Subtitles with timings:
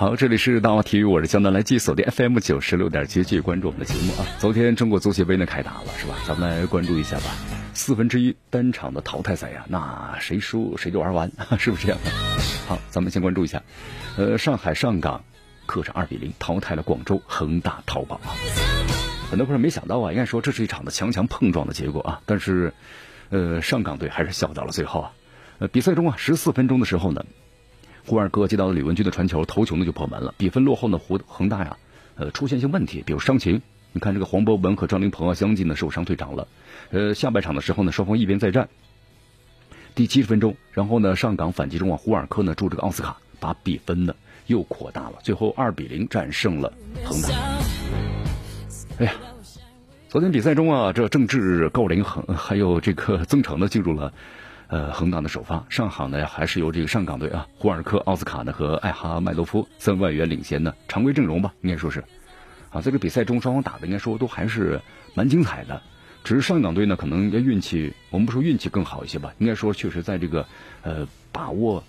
[0.00, 4.24] 好，这里是大话体育，我是江南来记锁定 FM 九十六点七，继续关注我们的节目啊。
[4.38, 6.14] 昨天中国足协杯呢开打了，是吧？
[6.24, 7.24] 咱们来关注一下吧。
[7.74, 11.98] 四分之一单场的淘汰赛呀，那谁输谁就玩完， 是不是这样？
[12.68, 13.64] 好，咱们先关注一下，
[14.16, 15.24] 呃，上海上港
[15.66, 18.38] 客场二比零淘汰了广州恒大淘宝啊。
[19.32, 22.72] 很多朋友没想到啊，应该说这是一场的强强碰撞的结果啊，但是，
[23.30, 25.12] 呃，上港队还是笑到了最后啊。
[25.58, 27.24] 呃，比赛中啊，十四分钟的时候呢。
[28.08, 31.76] 胡尔克接到了李文军的传球，头球呢就破门了，比分落后呢，胡恒大呀，
[32.16, 33.60] 呃，出现一些问题，比如伤情。
[33.92, 36.48] 你看这个黄博文和张琳芃啊，相继呢受伤退场了。
[36.90, 38.70] 呃，下半场的时候呢，双方一边再战。
[39.94, 44.14] 第七十分钟，然后呢，上港反击中啊，胡尔克呢助这个奥斯卡把比分呢
[44.46, 46.72] 又扩大了，最后二比零战胜了
[47.04, 47.28] 恒大。
[49.00, 49.12] 哎呀，
[50.08, 54.14] 昨天比赛中啊，这郑智、郜林恒还有这个曾诚呢进入了。
[54.68, 62.04] 呃，横岗的首发，上港呢还是由这个上港队啊，胡尔克、奥斯卡呢和艾哈迈多夫三外援领先的常规阵容吧，应该说是，
[62.70, 64.78] 啊，在这比赛中双方打的应该说都还是
[65.14, 65.80] 蛮精彩的，
[66.22, 70.46] 只是上港队呢可能要运气，我们不说运气更好一些吧，应该说确实在这个
[70.82, 71.82] 呃把握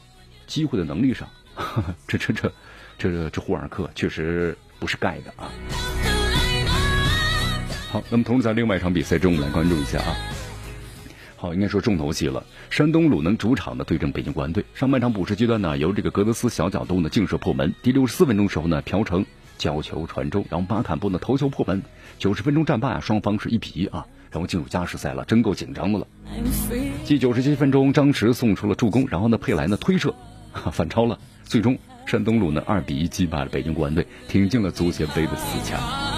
[0.47, 1.27] 机会的能力上
[2.07, 2.51] 这， 这这这
[2.97, 5.51] 这这胡尔克确实不是盖的啊。
[7.91, 10.15] 好，那么同时在另外一场比赛中，我们来关注一下啊。
[11.41, 12.43] 好，应该说重头戏了。
[12.69, 14.65] 山东鲁能主场呢对阵北京国安队。
[14.73, 17.73] 上半场补时阶段呢，由这个格德斯小角度呢劲射破门。
[17.81, 19.25] 第六十四分钟时候呢，朴成
[19.57, 21.81] 角球传中，然后巴坎布呢头球破门。
[22.17, 26.07] 九十分钟战罢啊，双方是一比一啊，然后进入加时赛了，真够紧张的了。
[27.05, 30.13] 继九十七分钟，张弛送出了助攻，然后呢佩莱呢推射
[30.73, 36.08] 反超了，最终山东鲁能二比一击败了北京国安队，挺进了足协杯的四强。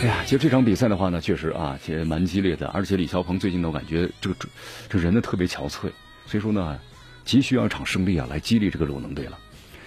[0.00, 2.68] 哎呀，其实这场比赛的话呢，确实啊，也蛮激烈的。
[2.68, 4.36] 而且李霄鹏最近呢，我感觉这个
[4.88, 5.90] 这人呢特别憔悴，
[6.24, 6.78] 所以说呢，
[7.24, 9.36] 急需要一场胜利啊，来激励这个鲁能队了。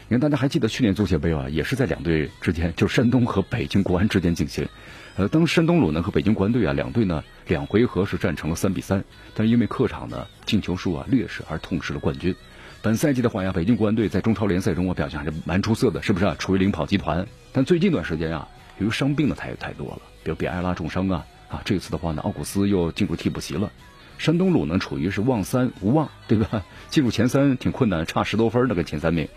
[0.09, 4.67] 你看，大家还记得去年足协杯啊，也是在两队之间，就是山东和北京国安之间进行。
[5.15, 9.01] 呃，当山东鲁能和北京国安队啊两队呢，两回合是战成了三比三，
[9.33, 12.35] 但是因为客场呢进球数啊劣势而痛失了冠军。
[12.81, 16.35] 本赛季的话呀，北京国安队在中超联赛中啊表现还是蛮出色的，是不是啊？
[16.37, 17.25] 处于领跑集团。
[17.53, 18.45] 但最近一段时间啊。
[18.79, 23.71] 由于伤病的太太多了，比如比埃拉重伤啊啊，这次的话呢，奥古斯又进入替补席了。
[24.17, 26.63] 山东鲁能处于是望三无望，对吧？
[26.89, 29.27] 进入前三挺困难，差十多分那个前三名。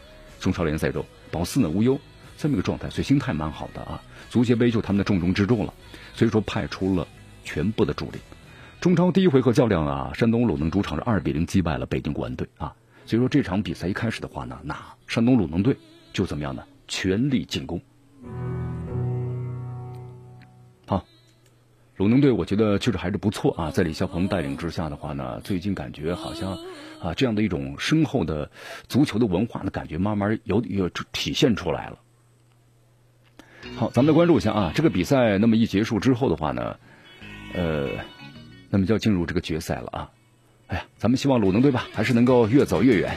[0.41, 1.99] 中超联赛中保四呢无忧，
[2.37, 4.03] 这么一个状态，所以心态蛮好的啊。
[4.29, 5.73] 足协杯就他们的重中之重了，
[6.13, 7.09] 所以说派出了
[7.45, 8.19] 全部的主力。
[8.81, 12.75] 中超第一回合较量啊，山东鲁能主场是二比零击败了北京国安队啊。
[13.07, 15.77] 所以说这场比赛一开始的话呢，那山东鲁能队
[16.13, 16.63] 就怎么样呢？
[16.89, 17.81] 全力进攻。
[21.97, 26.59] 鲁能队，我觉得确实还是不错啊，在李霄鹏带领之下的话呢，最近感觉好像
[27.01, 28.51] 啊，这样的一种深厚的
[28.89, 31.99] 足球的文化的感觉，慢慢有有体现出来了。
[33.77, 36.77] 好，咱们来关注一下啊，这个比赛那么一结束之后的话呢，
[37.55, 37.91] 呃，
[38.71, 40.11] 那么就要进入这个决赛了啊。
[40.67, 43.17] 哎呀，咱们希望鲁能队吧，还是能够越走越远。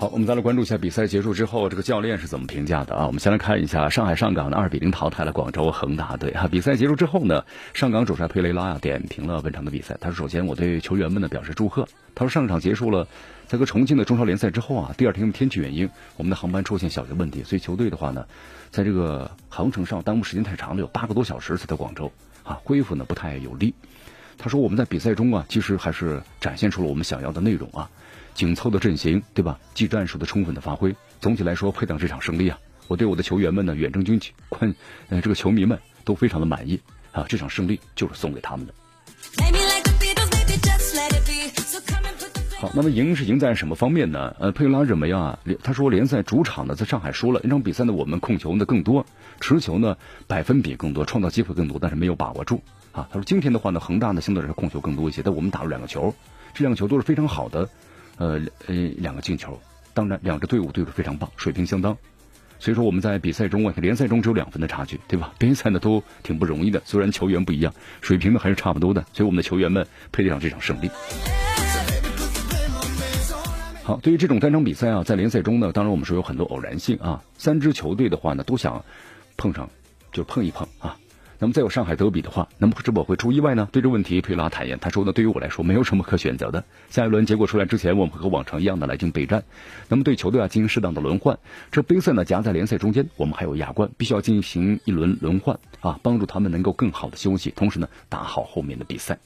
[0.00, 3.06] 好，我们再来关注一下比赛结束之后，这个教练是怎么评价的啊？
[3.06, 6.48] 我们先来看一下上海上港的二比零淘汰了广州恒大队啊。
[6.50, 7.44] 比赛结束之后呢，
[7.74, 9.94] 上港主帅佩雷拉呀点评了本场的比赛。
[10.00, 11.86] 他说：“首先，我对球员们呢表示祝贺。
[12.14, 13.06] 他说，上场结束了，
[13.46, 15.86] 在和重庆的中超联赛之后啊，第二天天气原因，
[16.16, 18.24] 我们的航班出现小的问题，所以球队的话呢，
[18.70, 22.10] 在这个航程上耽误时间太长了，有八个多小时才到广州
[22.42, 23.74] 啊，恢复呢不太有利。
[24.38, 27.86] 他说，我们在比赛中啊，其实还是展现出了我们想要的内容啊。”
[28.40, 29.58] 紧凑的阵型，对吧？
[29.74, 32.58] 技战术的充分的发挥，总体来说配当这场胜利啊！
[32.88, 34.18] 我对我的球员们呢，远征军
[34.48, 34.74] 观
[35.10, 36.80] 呃这个球迷们都非常的满意
[37.12, 37.26] 啊！
[37.28, 38.72] 这场胜利就是送给他们的。
[42.56, 44.34] 好，那么赢是赢在什么方面呢？
[44.38, 49.04] 呃，佩拉认为啊，他说联赛主场呢在上海输了，那场比赛呢我们控球呢更多，
[49.38, 52.62] 持球呢百分比更多，创造机会更多，但是没有把握住
[52.92, 53.06] 啊。
[53.12, 56.14] 他说今天的话呢，恒大呢相对来说控球更多一些，但我们打了两个球，
[56.54, 57.68] 这两个球都是非常好的。
[58.20, 59.58] 呃呃，两个进球，
[59.94, 61.96] 当然两支队伍对手非常棒，水平相当，
[62.58, 65.32] 所以说我们在比赛中啊，联赛中只有两分的差距，对吧？
[65.38, 70.90] 边赛呢都挺不容易的，虽然球员不一样，水平呢还是差不多的，所以我们的球员们配得上这场胜利。
[73.82, 78.84] 好，对于这种单场比赛啊，在联赛中呢，当然我们说有很多偶然性啊，三支球队的话呢都想
[79.38, 79.70] 碰上，
[80.12, 80.98] 就碰一碰啊。
[81.40, 83.66] 那么再有上海德比的话，那么是否会出意外呢？
[83.72, 86.62] 对这个问题，佩拉坦言，他说呢，对于我来说，没有什么可选择的。
[86.90, 89.42] 下一轮结果出来之前，我们和往常一样的来进备战。
[89.88, 91.38] 那么对球队啊进行适当的轮换。
[91.72, 99.18] 这杯赛呢夹在联赛中间，我们还有亚冠，必须要进行一轮轮换啊，帮助他们能够更好的休息，同时呢打好后面的比赛。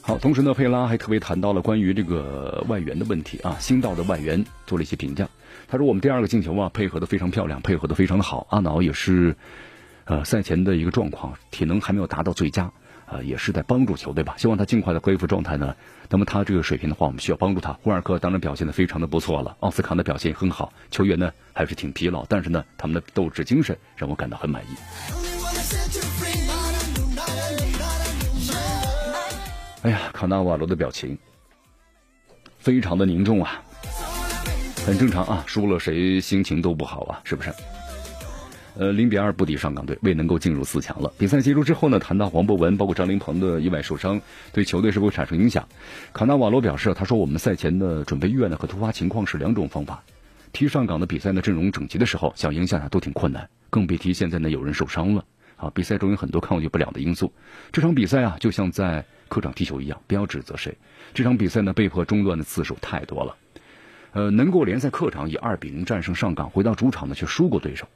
[0.00, 5.28] 好，同时呢，佩拉还特别谈到了关于这个外援的问题啊，新到的外援做了一些评价。
[5.70, 8.44] 他说：“我们第二个进球啊，配合的非常漂亮，配合的非常的好。
[8.50, 9.36] 阿瑙也是，
[10.04, 12.72] 呃，赛前的一个状况，体能还没有达到最佳，
[13.06, 14.34] 呃，也是在帮助球队吧。
[14.36, 15.76] 希望他尽快的恢复状态呢。
[16.08, 17.72] 那么他这个水平的话，我们需要帮助他。
[17.74, 24.66] 胡尔克当然表现的非常的不错了，奥斯卡的表现也很好，球员呢还是挺疲劳，但是呢，他们的斗志精神让我感到很满意。
[29.82, 31.16] 哎呀，卡纳瓦罗的表情
[32.58, 33.62] 非常的凝重啊。”
[34.86, 37.52] 很正常啊，输了谁心情都不好啊，是不是？
[38.76, 41.12] 呃，零比二不敌上港队，未能够进入四强了。
[41.18, 44.20] 比赛结束之后呢，谈到黄博文、包括张琳芃的意外受伤，
[44.52, 45.68] 对球队是否产生影响？
[46.12, 50.02] 卡纳瓦罗表示，他说我们赛前的准备预案呢和突发情况是两种方法。
[50.52, 55.24] 踢上港的比赛呢，阵容整齐的时候，想赢下都挺困难，更别提现在呢有人受伤了
[55.56, 55.70] 啊。
[55.74, 57.32] 比赛中有很多抗拒不了的因素。
[57.70, 60.76] 这场比赛啊，就像在客场踢球一样，不要指责谁。
[61.14, 63.36] 这场比赛呢，被迫中断的次数太多了。
[64.12, 67.86] 呃，能够联赛客场以二比零战胜上港，回到主场呢却输过对手。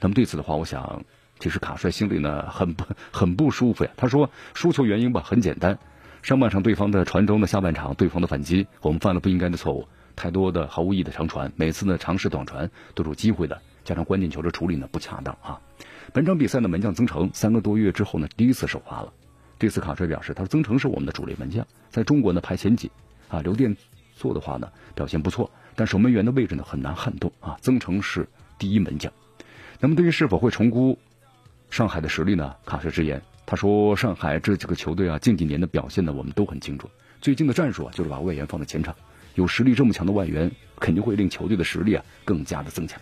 [0.00, 1.04] 那么对此的话，我想，
[1.38, 3.90] 其实卡帅心里呢很不很不舒服呀。
[3.96, 5.78] 他说，输球原因吧很简单，
[6.22, 15.60] 上半场对方的传中的下半场对方的反击，我们犯了不应该的错误，太多的毫无意义的长传，每次呢尝试短传都是有机会的，加上关键球的处理呢不恰当啊。
[16.12, 19.14] 本场比赛的门将曾诚三个多月之后呢第一次首发了，
[19.58, 22.90] 这次卡帅表示，他说曾诚是我们的主力门将，在中国呢排前几
[23.28, 23.74] 啊，刘电。
[24.16, 27.56] 做的话呢，表现不错，但守门员的位置呢很难撼动啊。
[27.60, 28.26] 曾诚是
[28.58, 29.12] 第一门将，
[29.80, 30.98] 那么对于是否会重估
[31.70, 32.54] 上海的实力呢？
[32.64, 36.88] 卡帅直言，他说上海这几个球队啊，近几年的表现呢，我们都很清楚。
[37.20, 38.94] 最近的战术啊，就是把外援放在前场，
[39.34, 43.00] 有实力这么强的外援，肯定会令球队的实力啊更加的增强。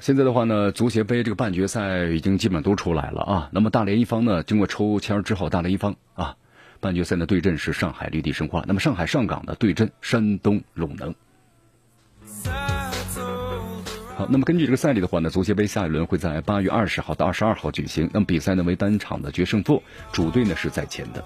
[0.00, 3.50] 现在的话呢，足协杯这个半决赛已经基本都出来了啊。
[3.52, 6.36] 那么大连一方呢，经过抽签之后，大连一方啊，
[6.80, 8.64] 半决赛的对阵是上海绿地申花。
[8.66, 11.14] 那么上海上港的对阵山东鲁能。
[14.16, 18.08] 好，那么根据这个赛例的话呢，足协杯下一轮会在八月二十号到二十二号举行。
[18.14, 19.82] 那么比赛呢为单场的决胜负，
[20.12, 21.22] 主队呢是在前的。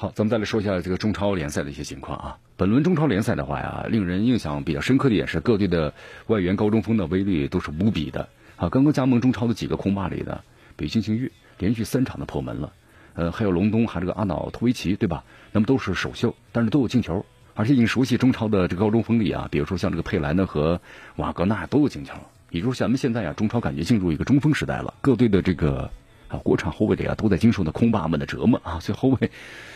[0.00, 2.38] 好，咱们再来说一下这个中超联赛的一些情况啊。
[2.56, 5.92] 本轮中超联赛的话呀，令人印象比较深刻的也是各队的
[6.28, 8.68] 外援高中锋的威力都是无比的啊。
[8.68, 10.40] 刚刚加盟中超的几个空霸里呢，
[10.76, 12.72] 北京星域连续三场的破门了，
[13.14, 15.24] 呃，还有隆东，还有这个阿瑙托维奇，对吧？
[15.50, 20.80] 那么都是首秀，但是都有进球，而且已经熟悉中超的这个高中锋里啊，比如说像这个佩莱呢和
[21.16, 22.14] 瓦格纳都有进球。
[22.50, 25.90] 也就是咱们现在啊，中超感觉进入一个中锋时代了，各队的这个
[26.28, 29.30] 啊国产后卫里啊都在经受那空霸们的折磨啊，所以后卫。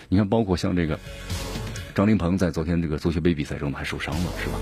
[0.08, 0.98] 你看，包括像这个
[1.94, 4.60] 张琳芃，在昨天这个足协杯比赛中还受伤了，是吧？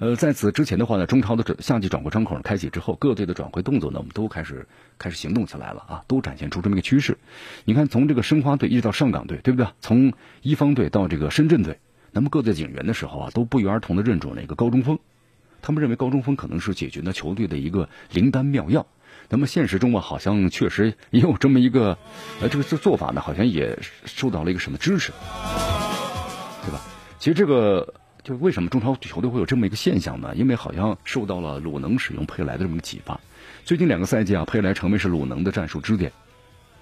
[0.00, 4.66] 呃，在此之前的话呢，中超的夏季转会窗口开启之后，各队的转会动作呢，我们都开始
[4.96, 7.18] 开始行动起来了啊，都展现出这么一个趋势。
[7.66, 9.70] 你看，从这个申花队一直到上港队，对不对？
[9.82, 11.78] 从一方队到这个深圳队，
[12.12, 14.98] 那么各队警员的时候啊，都不约而同的认准了一个高中锋，
[15.60, 18.86] 他们认为高中锋可能是解决呢球队的一个灵丹妙药。
[19.32, 21.96] 那么现实中啊，好像确实也有这么一个，
[22.42, 25.12] 呃，这个这做法呢，好像也受到了一个什么支持，
[26.64, 26.80] 对吧？
[27.20, 27.94] 其实这个
[28.24, 30.34] 就为什么中超球队会有这么一个现象呢？
[30.34, 33.20] 因为好像受到了鲁能使用佩莱的这么个启发。
[33.64, 36.10] 最近两个赛季啊，佩莱成为是鲁能的战术支点。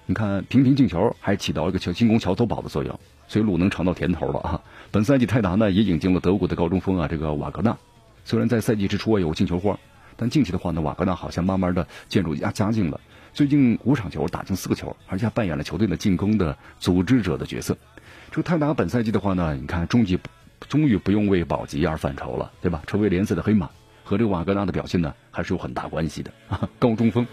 [0.07, 4.61] 你看频频进球，还起到一个球进攻桥头堡的作用，所以鲁能尝到甜头了啊。
[4.89, 7.77] 本赛季泰达呢也引进了德国的高中锋啊，这个瓦格纳，
[8.25, 9.77] 虽然在赛季之初啊有进球荒。
[10.19, 12.99] 但近期的话呢，瓦格纳好像慢慢的渐入佳佳境了。
[13.31, 17.77] 最近五场球打进四个球，而且还扮演了球队的进攻的组织者的角色。
[18.29, 20.19] 这个泰达本赛季的话呢，你看终极
[20.67, 22.83] 终于不用为保级而犯愁了，对吧？
[22.85, 23.69] 成为联赛的黑马，
[24.03, 26.67] 和这个瓦格纳的表现呢，还是有很大关系的啊。
[26.79, 27.25] 高中锋，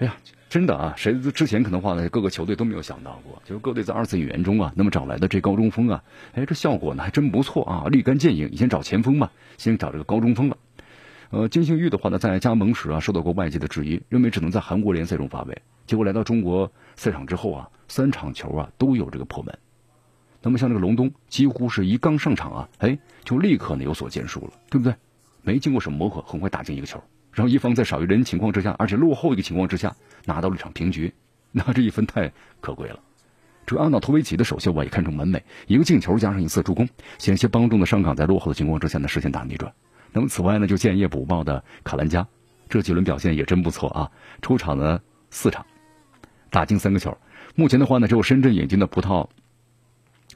[0.00, 0.16] 哎呀，
[0.48, 8.50] 真的啊，谁之前可能话呢，各个球队都没有想到过，就是各队在二次引援中啊，那么找来的这高中锋啊，哎，这效果呢还真不错啊，立竿见影。
[8.50, 10.56] 以前找前锋嘛，现在找这个高中锋了。
[11.30, 15.56] 呃，金星玉的话呢，在加盟时啊，受到过外界的质疑，认为只能在韩国联赛中发挥。
[15.86, 19.56] 结果来到中国赛场之后啊，三场球啊都有这个破门。
[20.42, 24.92] 那么像这个隆冬，几乎是一刚上场啊，哎，就立刻呢有所建树了，对不对？
[25.42, 27.00] 没经过什么磨合，很快打进一个球，
[27.32, 29.94] 然后一方在少于人情况之下，而且落后一个情况之下，
[30.24, 31.14] 拿到了一场平局，
[31.52, 32.98] 那这一分太可贵了。
[33.66, 39.72] 这个阿瑙托维奇的首秀啊，也看中门楣，一个进球加上一次助攻，险些帮助了上港在落后的情况之下呢实现大逆转。
[40.12, 42.26] 那么此外呢，就建业补报的卡兰加，
[42.68, 44.10] 这几轮表现也真不错啊，
[44.42, 45.00] 出场呢
[45.30, 45.64] 四场，
[46.50, 47.16] 打进三个球。
[47.54, 49.28] 目前的话呢，只有深圳引进的葡萄，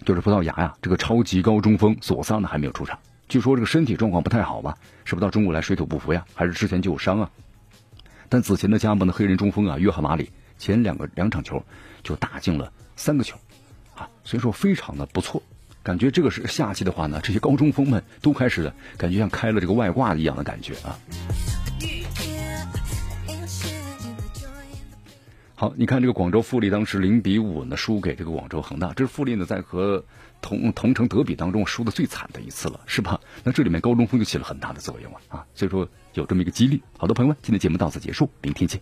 [0.05, 2.99] 就是葡萄牙呀，这个超级高中锋索萨呢还没有出场。
[3.29, 4.77] 据说这个身体状况不太好吧？
[5.05, 6.25] 是不是到中国来水土不服呀？
[6.35, 7.31] 还是之前就有伤啊？
[8.29, 11.63] 但此前的加盟的黑人中锋啊，约翰马里前两个两场球
[12.03, 13.37] 就打进了三个球，
[13.95, 15.43] 啊，所以说非常的不错。
[15.85, 20.99] 感觉这个是夏季的话呢，这些高中锋们都开始感觉像开了这个外挂一样的感觉啊。
[25.55, 30.03] 好，你看这个广州富力当时零比五呢输给这个广州恒大，这是富力呢在和
[30.41, 33.21] 同同城德比当中输的最惨的一次了，是吧？
[33.45, 36.83] 那这里面高中锋就起了很大的作用啊啊，所以说有这么一个激励。
[36.97, 38.81] 好的，朋友们，今天节目到此结束，明天见。